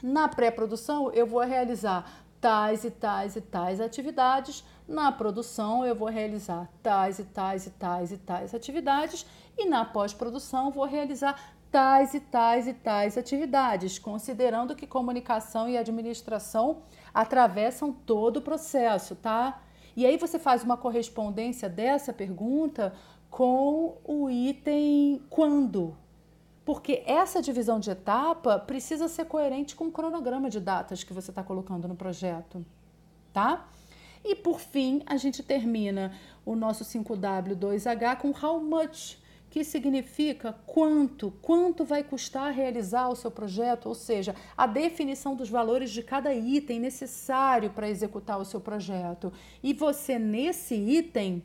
Na 0.03 0.29
pré-produção, 0.29 1.11
eu 1.13 1.27
vou 1.27 1.41
realizar 1.41 2.09
tais 2.41 2.85
e 2.85 2.91
tais 2.91 3.37
e 3.37 3.41
tais 3.41 3.81
atividades. 3.81 4.65
Na 4.87 5.11
produção, 5.11 5.85
eu 5.85 5.95
vou 5.95 6.09
realizar 6.09 6.69
tais 6.83 7.19
e 7.19 7.25
tais 7.25 7.67
e 7.67 7.71
tais 7.71 8.13
e 8.13 8.19
tais 8.19 8.55
atividades. 8.55 9.27
E 9.57 9.69
na 9.69 9.85
pós-produção, 9.85 10.71
vou 10.71 10.85
realizar 10.85 11.39
tais 11.71 12.15
e 12.15 12.21
tais 12.21 12.67
e 12.67 12.73
tais 12.73 13.19
atividades, 13.19 13.99
considerando 13.99 14.75
que 14.75 14.87
comunicação 14.87 15.69
e 15.69 15.77
administração 15.77 16.83
atravessam 17.13 17.93
todo 17.93 18.39
o 18.39 18.43
processo, 18.43 19.15
tá? 19.17 19.61
E 19.97 20.07
aí 20.07 20.17
você 20.17 20.39
faz 20.39 20.63
uma 20.63 20.77
correspondência 20.77 21.69
dessa 21.69 22.13
pergunta 22.13 22.95
com 23.29 23.99
o 24.05 24.31
item 24.31 25.23
quando, 25.29 25.97
porque 26.69 27.03
essa 27.07 27.41
divisão 27.41 27.81
de 27.81 27.91
etapa 27.91 28.59
precisa 28.59 29.09
ser 29.09 29.25
coerente 29.25 29.75
com 29.75 29.87
o 29.87 29.91
cronograma 29.91 30.51
de 30.51 30.61
datas 30.61 31.03
que 31.03 31.15
você 31.15 31.31
está 31.31 31.43
colocando 31.43 31.89
no 31.89 31.97
projeto, 31.97 32.63
tá? 33.33 33.67
E 34.23 34.35
por 34.35 34.61
fim, 34.61 35.01
a 35.07 35.17
gente 35.17 35.43
termina 35.43 36.13
o 36.45 36.55
nosso 36.55 36.85
5W2H 36.85 38.17
com 38.19 38.35
how 38.47 38.61
much, 38.61 39.17
que 39.49 39.65
significa 39.65 40.59
quanto, 40.67 41.31
quanto 41.41 41.87
vai 41.87 42.05
custar 42.05 42.53
realizar 42.53 43.09
o 43.09 43.17
seu 43.17 43.31
projeto, 43.31 43.87
ou 43.87 43.95
seja, 43.95 44.37
a 44.55 44.67
definição 44.67 45.35
dos 45.35 45.49
valores 45.49 45.91
de 45.91 46.03
cada 46.03 46.35
item 46.35 46.81
necessário 46.81 47.71
para 47.71 47.89
executar 47.89 48.39
o 48.39 48.45
seu 48.45 48.61
projeto. 48.61 49.33
E 49.63 49.73
você, 49.73 50.19
nesse 50.19 50.75
item, 50.75 51.43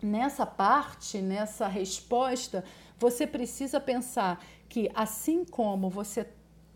nessa 0.00 0.46
parte, 0.46 1.18
nessa 1.18 1.66
resposta, 1.66 2.64
você 2.98 3.26
precisa 3.26 3.80
pensar 3.80 4.44
que, 4.68 4.90
assim 4.94 5.44
como 5.44 5.88
você 5.90 6.26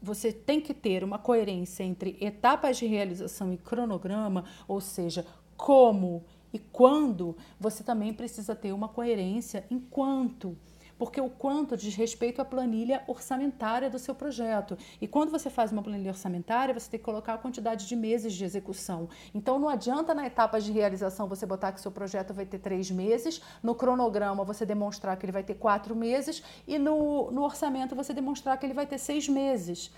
você 0.02 0.32
tem 0.32 0.62
que 0.62 0.72
ter 0.72 1.04
uma 1.04 1.18
coerência 1.18 1.84
entre 1.84 2.16
etapas 2.22 2.78
de 2.78 2.86
realização 2.86 3.52
e 3.52 3.58
cronograma, 3.58 4.46
ou 4.66 4.80
seja, 4.80 5.26
como 5.58 6.24
e 6.54 6.58
quando, 6.58 7.36
você 7.58 7.84
também 7.84 8.14
precisa 8.14 8.56
ter 8.56 8.72
uma 8.72 8.88
coerência 8.88 9.64
em 9.70 9.78
quanto 9.78 10.56
porque 11.00 11.18
o 11.18 11.30
quanto 11.30 11.78
diz 11.78 11.94
respeito 11.94 12.42
à 12.42 12.44
planilha 12.44 13.02
orçamentária 13.06 13.88
do 13.88 13.98
seu 13.98 14.14
projeto. 14.14 14.76
E 15.00 15.08
quando 15.08 15.30
você 15.30 15.48
faz 15.48 15.72
uma 15.72 15.82
planilha 15.82 16.10
orçamentária, 16.10 16.78
você 16.78 16.90
tem 16.90 17.00
que 17.00 17.06
colocar 17.06 17.32
a 17.32 17.38
quantidade 17.38 17.88
de 17.88 17.96
meses 17.96 18.34
de 18.34 18.44
execução. 18.44 19.08
Então 19.34 19.58
não 19.58 19.70
adianta 19.70 20.12
na 20.12 20.26
etapa 20.26 20.60
de 20.60 20.70
realização 20.70 21.26
você 21.26 21.46
botar 21.46 21.72
que 21.72 21.80
seu 21.80 21.90
projeto 21.90 22.34
vai 22.34 22.44
ter 22.44 22.58
três 22.58 22.90
meses, 22.90 23.40
no 23.62 23.74
cronograma 23.74 24.44
você 24.44 24.66
demonstrar 24.66 25.16
que 25.16 25.24
ele 25.24 25.32
vai 25.32 25.42
ter 25.42 25.54
quatro 25.54 25.96
meses 25.96 26.42
e 26.68 26.78
no, 26.78 27.30
no 27.30 27.44
orçamento 27.44 27.96
você 27.96 28.12
demonstrar 28.12 28.58
que 28.58 28.66
ele 28.66 28.74
vai 28.74 28.84
ter 28.84 28.98
seis 28.98 29.26
meses. 29.26 29.90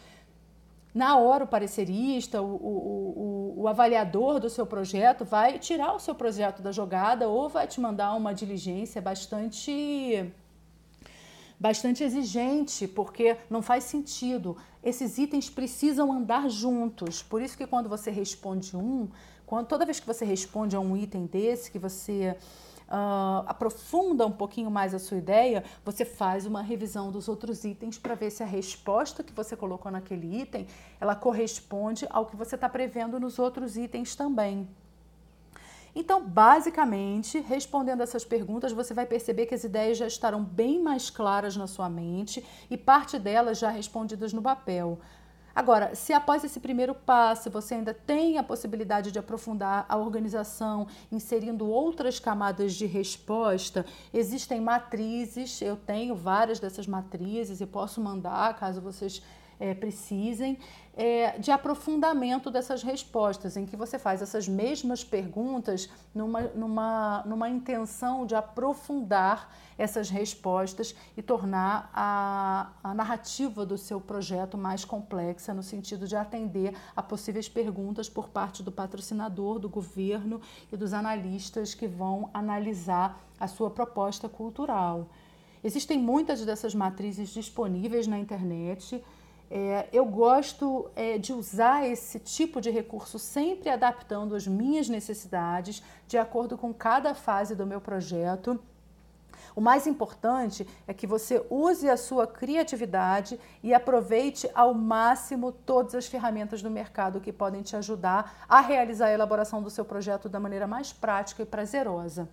Na 0.95 1.17
hora, 1.17 1.43
o 1.43 1.49
parecerista, 1.49 2.41
o, 2.41 2.45
o, 2.45 3.55
o, 3.57 3.63
o, 3.63 3.69
avaliador 3.69 4.39
do 4.39 4.49
seu 4.49 4.67
projeto 4.67 5.25
vai 5.25 5.59
tirar 5.59 5.95
o 5.95 5.99
seu 5.99 6.15
projeto 6.15 6.63
da 6.63 6.71
jogada 6.71 7.29
ou 7.29 7.49
vai 7.49 7.67
te 7.67 7.81
mandar 7.81 8.15
uma 8.15 8.33
diligência 8.33 9.01
bastante 9.01 10.31
bastante 11.63 12.03
exigente, 12.03 12.89
porque 12.89 13.37
não 13.49 13.63
faz 13.63 13.85
sentido. 13.85 14.57
Esses 14.83 15.17
itens 15.17 15.49
precisam 15.49 16.13
andar 16.13 16.51
juntos. 16.51 17.23
Por 17.23 17.41
isso 17.41 17.57
que 17.57 17.69
quando 17.69 17.89
você 17.89 18.11
responde 18.11 18.77
um, 18.77 19.09
quando, 19.47 19.69
toda 19.69 19.87
vez 19.87 20.01
que 20.01 20.07
você 20.07 20.25
responde 20.25 20.75
a 20.75 20.81
um 20.81 20.97
item 20.97 21.25
desse, 21.25 21.71
que 21.71 21.79
você 21.79 22.37
uh, 22.89 23.47
aprofunda 23.47 24.27
um 24.27 24.33
pouquinho 24.33 24.73
mais 24.73 24.93
a 24.93 24.99
sua 24.99 25.19
ideia, 25.19 25.63
você 25.85 26.05
faz 26.05 26.47
uma 26.47 26.63
revisão 26.63 27.13
dos 27.13 27.29
outros 27.29 27.63
itens 27.63 27.97
para 27.97 28.17
ver 28.17 28.33
se 28.33 28.43
a 28.43 28.47
resposta 28.47 29.23
que 29.23 29.33
você 29.33 29.55
colocou 29.55 29.93
naquele 29.93 30.43
item, 30.43 30.67
ela 31.01 31.15
corresponde 31.15 32.09
ao 32.11 32.27
que 32.27 32.35
você 32.35 32.57
está 32.57 32.69
prevendo 32.69 33.21
nos 33.21 33.39
outros 33.39 33.77
itens 33.77 34.17
também. 34.17 34.69
Então, 35.95 36.27
basicamente, 36.27 37.39
respondendo 37.41 38.03
essas 38.03 38.25
perguntas, 38.25 38.73
você 38.73 38.95
vai 38.95 39.05
perceber 39.05 39.47
que 39.47 39.55
as 39.55 39.63
ideias 39.63 39.99
já 39.99 40.07
estarão 40.07 40.43
bem 40.43 40.83
mais 40.83 41.11
claras 41.11 41.55
na 41.55 41.67
sua 41.67 41.89
mente 41.91 42.45
e 42.71 42.79
parte 42.79 43.19
delas 43.19 43.59
já 43.59 43.69
respondidas 43.69 44.33
no 44.33 44.41
papel. 44.41 44.99
Agora, 45.55 45.95
se 45.95 46.15
após 46.15 46.43
esse 46.45 46.59
primeiro 46.61 46.95
passo 46.95 47.51
você 47.51 47.75
ainda 47.75 47.93
tem 47.93 48.39
a 48.39 48.43
possibilidade 48.43 49.13
de 49.13 49.19
aprofundar 49.19 49.85
a 49.87 49.99
organização, 49.99 50.87
inserindo 51.11 51.69
outras 51.69 52.19
camadas 52.19 52.73
de 52.73 52.87
resposta, 52.87 53.85
existem 54.15 54.63
matrizes, 54.63 55.61
eu 55.61 55.77
tenho 55.77 56.15
várias 56.15 56.59
dessas 56.59 56.87
matrizes 56.87 57.61
e 57.61 57.67
posso 57.67 58.01
mandar 58.01 58.57
caso 58.57 58.81
vocês 58.81 59.23
é, 59.59 59.75
precisem 59.75 60.59
é, 60.95 61.39
de 61.39 61.51
aprofundamento 61.51 62.51
dessas 62.51 62.83
respostas, 62.83 63.57
em 63.57 63.65
que 63.65 63.77
você 63.77 63.99
faz 63.99 64.21
essas 64.21 64.47
mesmas 64.47 65.03
perguntas 65.03 65.89
numa, 66.15 66.43
numa, 66.43 67.23
numa 67.25 67.49
intenção 67.49 68.27
de 68.27 68.35
aprofundar 68.35 69.51
essas 69.79 70.11
respostas 70.11 70.95
e 71.17 71.23
tornar 71.23 71.91
a, 71.95 72.73
a 72.85 72.95
narrativa 72.95 73.65
do 73.65 73.79
seu 73.79 74.01
projeto 74.01 74.59
mais 74.59 74.85
complexa, 74.85 75.55
no 75.55 75.63
sentido 75.63 76.07
de 76.07 76.15
atender 76.15 76.77
a 76.95 77.03
possíveis 77.03 77.49
perguntas 77.49 78.09
por 78.09 78.29
parte 78.29 78.63
do 78.63 78.71
patrocinador, 78.71 79.59
do 79.59 79.69
governo 79.69 80.41
e 80.71 80.77
dos 80.77 80.93
analistas 80.93 81.75
que 81.75 81.89
vão 81.89 82.29
analisar 82.35 83.19
a 83.41 83.49
sua 83.49 83.71
proposta 83.71 84.29
cultural. 84.29 85.09
Existem 85.65 85.99
muitas 85.99 86.45
dessas 86.45 86.75
matrizes 86.75 87.31
disponíveis 87.31 88.07
na 88.07 88.19
internet. 88.19 89.03
É, 89.55 89.87
eu 89.93 90.07
gosto 90.07 90.91
é, 90.97 91.19
de 91.19 91.35
usar 91.35 91.87
esse 91.87 92.19
tipo 92.19 92.59
de 92.59 92.71
recurso 92.71 93.19
sempre 93.19 93.69
adaptando 93.69 94.35
as 94.35 94.47
minhas 94.47 94.89
necessidades 94.89 95.83
de 96.09 96.17
acordo 96.17 96.57
com 96.57 96.73
cada 96.73 97.15
fase 97.15 97.55
do 97.55 97.67
meu 97.67 97.79
projeto. 97.79 98.59
O 99.55 99.61
mais 99.61 99.87
importante 99.87 100.67
é 100.89 100.95
que 100.95 101.07
você 101.07 101.45
use 101.51 101.87
a 101.87 101.99
sua 101.99 102.27
criatividade 102.27 103.39
e 103.63 103.75
aproveite 103.75 104.49
ao 104.55 104.73
máximo 104.73 105.53
todas 105.53 105.95
as 105.95 106.07
ferramentas 106.07 106.63
do 106.63 106.71
mercado 106.71 107.21
que 107.21 107.31
podem 107.31 107.61
te 107.61 107.77
ajudar 107.77 108.47
a 108.49 108.59
realizar 108.63 109.09
a 109.09 109.13
elaboração 109.13 109.63
do 109.63 109.69
seu 109.69 109.85
projeto 109.85 110.31
da 110.31 110.41
maneira 110.41 110.67
mais 110.67 110.95
prática 110.95 111.43
e 111.43 111.47
prazerosa. 111.47 112.27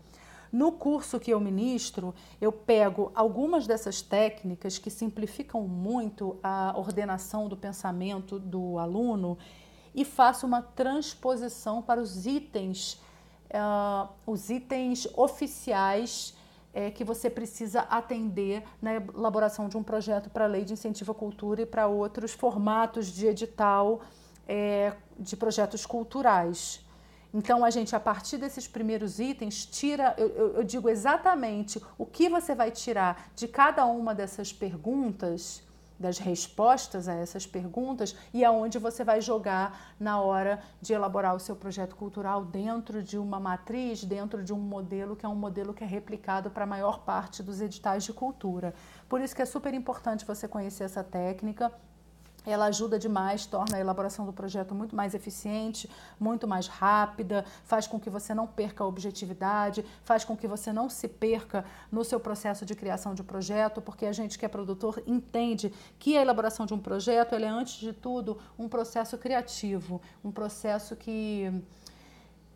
No 0.51 0.71
curso 0.71 1.19
que 1.19 1.31
eu 1.31 1.39
ministro, 1.39 2.13
eu 2.41 2.51
pego 2.51 3.11
algumas 3.13 3.67
dessas 3.67 4.01
técnicas 4.01 4.77
que 4.77 4.89
simplificam 4.89 5.61
muito 5.67 6.37
a 6.41 6.73
ordenação 6.75 7.47
do 7.47 7.55
pensamento 7.55 8.39
do 8.39 8.77
aluno 8.79 9.37
e 9.93 10.03
faço 10.03 10.47
uma 10.47 10.61
transposição 10.61 11.81
para 11.81 12.01
os 12.01 12.25
itens 12.25 12.99
uh, 13.49 14.09
os 14.25 14.49
itens 14.49 15.07
oficiais 15.15 16.35
é, 16.73 16.91
que 16.91 17.03
você 17.03 17.29
precisa 17.29 17.81
atender 17.81 18.63
na 18.81 18.95
elaboração 18.95 19.67
de 19.67 19.75
um 19.75 19.83
projeto 19.83 20.29
para 20.29 20.45
a 20.45 20.47
lei 20.47 20.63
de 20.63 20.73
incentivo 20.73 21.11
à 21.11 21.15
cultura 21.15 21.61
e 21.63 21.65
para 21.65 21.87
outros 21.87 22.31
formatos 22.31 23.07
de 23.07 23.25
edital 23.25 24.01
é, 24.47 24.93
de 25.17 25.35
projetos 25.35 25.85
culturais. 25.85 26.85
Então, 27.33 27.63
a 27.63 27.69
gente, 27.69 27.95
a 27.95 28.00
partir 28.00 28.38
desses 28.38 28.67
primeiros 28.67 29.19
itens, 29.19 29.65
tira, 29.65 30.15
eu, 30.17 30.55
eu, 30.55 30.63
digo 30.63 30.89
exatamente 30.89 31.81
o 31.98 32.05
que 32.05 32.27
você 32.27 32.55
vai 32.55 32.71
tirar 32.71 33.29
de 33.36 33.48
cada 33.48 33.86
uma 33.86 34.15
dessas 34.15 34.51
perguntas 34.51 35.63
das 36.00 36.17
respostas 36.17 37.09
a 37.09 37.13
essas 37.13 37.45
perguntas 37.45 38.15
e 38.33 38.45
aonde 38.45 38.79
você 38.79 39.03
vai 39.03 39.19
jogar 39.19 39.93
na 40.00 40.21
hora 40.21 40.62
de 40.81 40.93
elaborar 40.93 41.36
o 41.36 41.39
seu 41.39 41.55
projeto 41.55 41.95
cultural 41.95 42.45
dentro 42.45 43.03
de 43.03 43.17
uma 43.17 43.39
matriz, 43.39 44.03
dentro 44.05 44.41
de 44.41 44.53
um 44.53 44.59
modelo 44.59 45.15
que 45.15 45.25
é 45.25 45.29
um 45.29 45.36
modelo 45.36 45.74
que 45.74 45.83
é 45.83 45.88
replicado 45.88 46.50
para 46.50 46.63
a 46.63 46.67
maior 46.67 47.00
parte 47.00 47.43
dos 47.43 47.59
editais 47.59 48.05
de 48.05 48.13
cultura. 48.13 48.74
Por 49.09 49.19
isso 49.19 49.36
que 49.36 49.41
é 49.41 49.45
super 49.45 49.74
importante 49.74 50.25
você 50.25 50.48
conhecer 50.48 50.86
essa 50.86 51.03
técnica 51.03 51.69
ela 52.49 52.65
ajuda 52.65 52.97
demais, 52.97 53.45
torna 53.45 53.77
a 53.77 53.79
elaboração 53.79 54.25
do 54.25 54.33
projeto 54.33 54.73
muito 54.73 54.95
mais 54.95 55.13
eficiente, 55.13 55.89
muito 56.19 56.47
mais 56.47 56.67
rápida, 56.67 57.45
faz 57.63 57.87
com 57.87 57.99
que 57.99 58.09
você 58.09 58.33
não 58.33 58.47
perca 58.47 58.83
a 58.83 58.87
objetividade, 58.87 59.85
faz 60.03 60.23
com 60.23 60.35
que 60.35 60.47
você 60.47 60.71
não 60.73 60.89
se 60.89 61.07
perca 61.07 61.65
no 61.91 62.03
seu 62.03 62.19
processo 62.19 62.65
de 62.65 62.75
criação 62.75 63.13
de 63.13 63.23
projeto, 63.23 63.81
porque 63.81 64.05
a 64.05 64.11
gente 64.11 64.37
que 64.37 64.45
é 64.45 64.49
produtor 64.49 65.01
entende 65.05 65.73
que 65.97 66.17
a 66.17 66.21
elaboração 66.21 66.65
de 66.65 66.73
um 66.73 66.79
projeto 66.79 67.35
é, 67.35 67.47
antes 67.47 67.75
de 67.75 67.93
tudo, 67.93 68.37
um 68.57 68.67
processo 68.67 69.17
criativo, 69.17 70.01
um 70.23 70.31
processo 70.31 70.95
que 70.95 71.51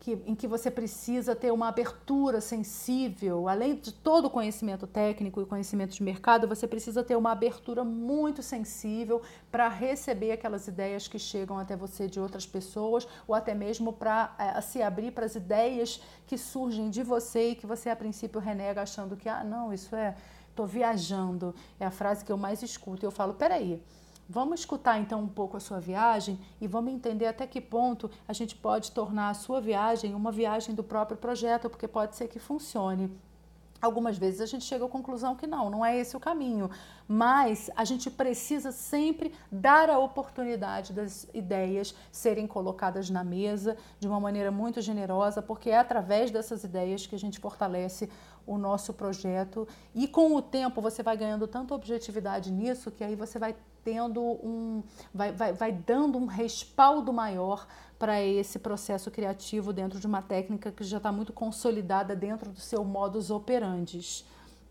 que, 0.04 0.18
em 0.26 0.34
que 0.34 0.46
você 0.46 0.70
precisa 0.70 1.34
ter 1.34 1.50
uma 1.50 1.68
abertura 1.68 2.38
sensível, 2.38 3.48
além 3.48 3.76
de 3.76 3.90
todo 3.90 4.26
o 4.26 4.30
conhecimento 4.30 4.86
técnico 4.86 5.40
e 5.40 5.46
conhecimento 5.46 5.94
de 5.94 6.02
mercado, 6.02 6.46
você 6.46 6.68
precisa 6.68 7.02
ter 7.02 7.16
uma 7.16 7.32
abertura 7.32 7.82
muito 7.82 8.42
sensível 8.42 9.22
para 9.50 9.66
receber 9.66 10.32
aquelas 10.32 10.68
ideias 10.68 11.08
que 11.08 11.18
chegam 11.18 11.58
até 11.58 11.74
você 11.74 12.06
de 12.06 12.20
outras 12.20 12.44
pessoas, 12.44 13.08
ou 13.26 13.34
até 13.34 13.54
mesmo 13.54 13.94
para 13.94 14.34
é, 14.38 14.60
se 14.60 14.82
abrir 14.82 15.10
para 15.10 15.24
as 15.24 15.36
ideias 15.36 16.02
que 16.26 16.36
surgem 16.36 16.90
de 16.90 17.02
você 17.02 17.52
e 17.52 17.54
que 17.54 17.66
você 17.66 17.88
a 17.88 17.96
princípio 17.96 18.38
renega 18.38 18.82
achando 18.82 19.16
que, 19.16 19.26
ah, 19.26 19.42
não, 19.42 19.72
isso 19.72 19.96
é, 19.96 20.14
estou 20.50 20.66
viajando. 20.66 21.54
É 21.80 21.86
a 21.86 21.90
frase 21.90 22.22
que 22.22 22.30
eu 22.30 22.36
mais 22.36 22.62
escuto. 22.62 23.06
E 23.06 23.06
eu 23.06 23.10
falo, 23.10 23.32
peraí. 23.32 23.82
Vamos 24.28 24.60
escutar 24.60 24.98
então 24.98 25.20
um 25.20 25.28
pouco 25.28 25.56
a 25.56 25.60
sua 25.60 25.78
viagem 25.78 26.38
e 26.58 26.66
vamos 26.66 26.94
entender 26.94 27.26
até 27.26 27.46
que 27.46 27.60
ponto 27.60 28.10
a 28.26 28.32
gente 28.32 28.56
pode 28.56 28.90
tornar 28.92 29.28
a 29.28 29.34
sua 29.34 29.60
viagem 29.60 30.14
uma 30.14 30.32
viagem 30.32 30.74
do 30.74 30.82
próprio 30.82 31.16
projeto, 31.16 31.68
porque 31.68 31.86
pode 31.86 32.16
ser 32.16 32.28
que 32.28 32.38
funcione. 32.38 33.10
Algumas 33.82 34.16
vezes 34.16 34.40
a 34.40 34.46
gente 34.46 34.64
chega 34.64 34.86
à 34.86 34.88
conclusão 34.88 35.36
que 35.36 35.46
não, 35.46 35.68
não 35.68 35.84
é 35.84 35.94
esse 35.98 36.16
o 36.16 36.20
caminho, 36.20 36.70
mas 37.06 37.70
a 37.76 37.84
gente 37.84 38.10
precisa 38.10 38.72
sempre 38.72 39.34
dar 39.52 39.90
a 39.90 39.98
oportunidade 39.98 40.94
das 40.94 41.28
ideias 41.34 41.94
serem 42.10 42.46
colocadas 42.46 43.10
na 43.10 43.22
mesa 43.22 43.76
de 44.00 44.08
uma 44.08 44.18
maneira 44.18 44.50
muito 44.50 44.80
generosa, 44.80 45.42
porque 45.42 45.68
é 45.68 45.76
através 45.76 46.30
dessas 46.30 46.64
ideias 46.64 47.06
que 47.06 47.14
a 47.14 47.18
gente 47.18 47.38
fortalece 47.38 48.08
o 48.46 48.58
nosso 48.58 48.92
projeto 48.92 49.66
e 49.94 50.06
com 50.06 50.34
o 50.34 50.42
tempo 50.42 50.80
você 50.80 51.02
vai 51.02 51.16
ganhando 51.16 51.46
tanta 51.46 51.74
objetividade 51.74 52.50
nisso 52.50 52.90
que 52.90 53.02
aí 53.02 53.14
você 53.14 53.38
vai 53.38 53.54
tendo 53.84 54.20
um. 54.22 54.82
vai, 55.12 55.30
vai, 55.30 55.52
vai 55.52 55.72
dando 55.72 56.18
um 56.18 56.26
respaldo 56.26 57.12
maior 57.12 57.66
para 57.98 58.20
esse 58.22 58.58
processo 58.58 59.10
criativo 59.10 59.72
dentro 59.72 60.00
de 60.00 60.06
uma 60.06 60.22
técnica 60.22 60.72
que 60.72 60.82
já 60.82 60.96
está 60.96 61.12
muito 61.12 61.32
consolidada 61.32 62.16
dentro 62.16 62.50
do 62.50 62.60
seu 62.60 62.84
modus 62.84 63.30
operandi. 63.30 64.24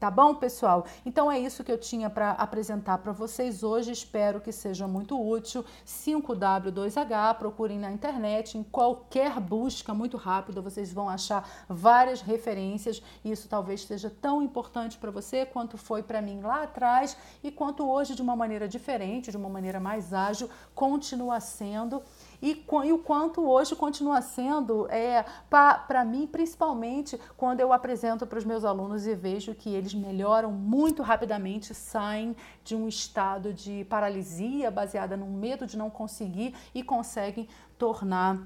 Tá 0.03 0.11
bom, 0.11 0.35
pessoal? 0.35 0.85
Então 1.05 1.31
é 1.31 1.39
isso 1.39 1.63
que 1.63 1.71
eu 1.71 1.77
tinha 1.77 2.09
para 2.09 2.31
apresentar 2.31 2.97
para 2.97 3.13
vocês 3.13 3.63
hoje. 3.63 3.93
Espero 3.93 4.41
que 4.41 4.51
seja 4.51 4.85
muito 4.85 5.17
útil. 5.17 5.63
5W2H, 5.87 7.37
procurem 7.37 7.79
na 7.79 7.89
internet, 7.89 8.57
em 8.57 8.63
qualquer 8.63 9.39
busca 9.39 9.93
muito 9.93 10.17
rápida, 10.17 10.59
vocês 10.59 10.91
vão 10.91 11.07
achar 11.07 11.49
várias 11.69 12.19
referências. 12.19 13.01
Isso 13.23 13.47
talvez 13.47 13.85
seja 13.85 14.09
tão 14.09 14.41
importante 14.41 14.97
para 14.97 15.09
você 15.09 15.45
quanto 15.45 15.77
foi 15.77 16.03
para 16.03 16.21
mim 16.21 16.41
lá 16.41 16.63
atrás 16.63 17.15
e 17.41 17.49
quanto 17.49 17.89
hoje, 17.89 18.13
de 18.13 18.21
uma 18.21 18.35
maneira 18.35 18.67
diferente, 18.67 19.31
de 19.31 19.37
uma 19.37 19.47
maneira 19.47 19.79
mais 19.79 20.13
ágil, 20.13 20.49
continua 20.75 21.39
sendo 21.39 22.03
e, 22.43 22.65
e 22.83 22.91
o 22.91 22.97
quanto 22.97 23.41
hoje 23.49 23.73
continua 23.73 24.21
sendo 24.21 24.85
é, 24.89 25.23
para 25.49 26.03
mim, 26.03 26.27
principalmente 26.27 27.17
quando 27.37 27.61
eu 27.61 27.71
apresento 27.71 28.27
para 28.27 28.37
os 28.37 28.43
meus 28.43 28.65
alunos 28.65 29.07
e 29.07 29.15
vejo 29.15 29.55
que 29.55 29.73
eles 29.73 29.93
melhoram 29.93 30.51
muito 30.51 31.01
rapidamente, 31.01 31.73
saem 31.73 32.35
de 32.61 32.75
um 32.75 32.85
estado 32.89 33.53
de 33.53 33.85
paralisia 33.85 34.69
baseada 34.69 35.15
no 35.15 35.25
medo 35.25 35.65
de 35.65 35.77
não 35.77 35.89
conseguir 35.89 36.53
e 36.75 36.83
conseguem 36.83 37.47
tornar 37.77 38.37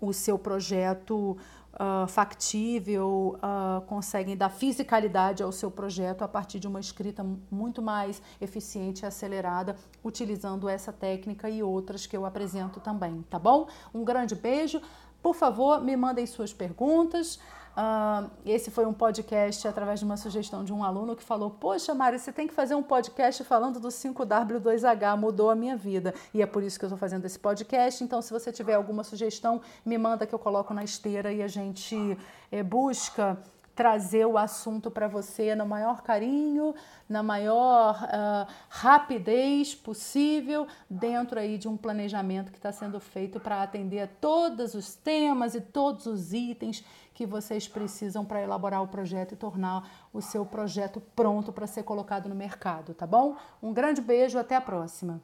o 0.00 0.12
seu 0.12 0.38
projeto 0.38 1.36
uh, 1.76 2.06
factível, 2.06 3.38
uh, 3.38 3.80
conseguem 3.82 4.36
dar 4.36 4.48
fisicalidade 4.48 5.42
ao 5.42 5.52
seu 5.52 5.70
projeto 5.70 6.22
a 6.22 6.28
partir 6.28 6.58
de 6.58 6.66
uma 6.66 6.80
escrita 6.80 7.24
muito 7.50 7.82
mais 7.82 8.20
eficiente 8.40 9.02
e 9.02 9.06
acelerada, 9.06 9.76
utilizando 10.04 10.68
essa 10.68 10.92
técnica 10.92 11.48
e 11.48 11.62
outras 11.62 12.06
que 12.06 12.16
eu 12.16 12.24
apresento 12.24 12.80
também, 12.80 13.22
tá 13.30 13.38
bom? 13.38 13.68
Um 13.94 14.04
grande 14.04 14.34
beijo. 14.34 14.80
Por 15.22 15.34
favor, 15.34 15.82
me 15.82 15.96
mandem 15.96 16.26
suas 16.26 16.52
perguntas. 16.52 17.38
Uh, 17.76 18.30
esse 18.46 18.70
foi 18.70 18.86
um 18.86 18.92
podcast 18.92 19.68
através 19.68 19.98
de 19.98 20.06
uma 20.06 20.16
sugestão 20.16 20.64
de 20.64 20.72
um 20.72 20.82
aluno 20.82 21.14
que 21.14 21.22
falou: 21.22 21.50
Poxa, 21.50 21.94
Mari, 21.94 22.18
você 22.18 22.32
tem 22.32 22.46
que 22.46 22.54
fazer 22.54 22.74
um 22.74 22.82
podcast 22.82 23.44
falando 23.44 23.78
do 23.78 23.88
5W2H, 23.88 25.14
mudou 25.18 25.50
a 25.50 25.54
minha 25.54 25.76
vida. 25.76 26.14
E 26.32 26.40
é 26.40 26.46
por 26.46 26.62
isso 26.62 26.78
que 26.78 26.86
eu 26.86 26.88
estou 26.88 26.98
fazendo 26.98 27.26
esse 27.26 27.38
podcast. 27.38 28.02
Então, 28.02 28.22
se 28.22 28.32
você 28.32 28.50
tiver 28.50 28.74
alguma 28.74 29.04
sugestão, 29.04 29.60
me 29.84 29.98
manda 29.98 30.26
que 30.26 30.34
eu 30.34 30.38
coloco 30.38 30.72
na 30.72 30.84
esteira 30.84 31.30
e 31.30 31.42
a 31.42 31.48
gente 31.48 32.16
é, 32.50 32.62
busca 32.62 33.38
trazer 33.76 34.24
o 34.24 34.38
assunto 34.38 34.90
para 34.90 35.06
você 35.06 35.54
no 35.54 35.66
maior 35.66 36.00
carinho, 36.00 36.74
na 37.06 37.22
maior 37.22 38.02
uh, 38.04 38.50
rapidez 38.70 39.74
possível, 39.74 40.66
dentro 40.88 41.38
aí 41.38 41.58
de 41.58 41.68
um 41.68 41.76
planejamento 41.76 42.50
que 42.50 42.56
está 42.56 42.72
sendo 42.72 42.98
feito 42.98 43.38
para 43.38 43.62
atender 43.62 44.00
a 44.00 44.06
todos 44.06 44.72
os 44.74 44.94
temas 44.94 45.54
e 45.54 45.60
todos 45.60 46.06
os 46.06 46.32
itens 46.32 46.82
que 47.16 47.24
vocês 47.24 47.66
precisam 47.66 48.26
para 48.26 48.42
elaborar 48.42 48.82
o 48.82 48.88
projeto 48.88 49.32
e 49.32 49.36
tornar 49.36 49.88
o 50.12 50.20
seu 50.20 50.44
projeto 50.44 51.00
pronto 51.16 51.50
para 51.50 51.66
ser 51.66 51.82
colocado 51.82 52.28
no 52.28 52.34
mercado, 52.34 52.92
tá 52.92 53.06
bom? 53.06 53.36
Um 53.62 53.72
grande 53.72 54.02
beijo, 54.02 54.38
até 54.38 54.54
a 54.54 54.60
próxima. 54.60 55.22